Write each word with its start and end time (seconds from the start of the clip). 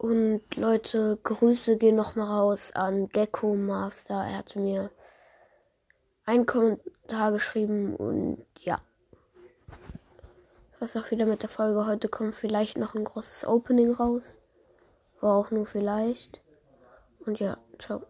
Und 0.00 0.40
Leute, 0.56 1.18
Grüße 1.24 1.76
gehen 1.76 1.94
nochmal 1.94 2.28
raus 2.28 2.72
an 2.74 3.10
Gecko 3.10 3.54
Master. 3.54 4.14
Er 4.14 4.38
hatte 4.38 4.58
mir 4.58 4.90
einen 6.24 6.46
Kommentar 6.46 7.32
geschrieben 7.32 7.96
und 7.96 8.46
ja. 8.60 8.80
Das 10.78 10.94
war's 10.94 11.04
auch 11.04 11.10
wieder 11.10 11.26
mit 11.26 11.42
der 11.42 11.50
Folge. 11.50 11.84
Heute 11.84 12.08
kommt 12.08 12.34
vielleicht 12.34 12.78
noch 12.78 12.94
ein 12.94 13.04
großes 13.04 13.46
Opening 13.46 13.92
raus. 13.92 14.22
War 15.20 15.36
auch 15.36 15.50
nur 15.50 15.66
vielleicht. 15.66 16.40
Und 17.26 17.38
ja, 17.38 17.58
ciao. 17.78 18.02